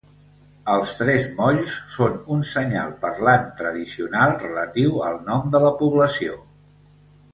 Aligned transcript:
Els 0.75 0.93
tres 0.99 1.25
molls 1.41 1.75
són 1.97 2.15
un 2.35 2.41
senyal 2.53 2.95
parlant 3.03 3.45
tradicional 3.61 4.35
relatiu 4.47 4.97
al 5.11 5.21
nom 5.29 5.55
de 5.57 5.63
la 5.69 5.75
població. 5.83 6.41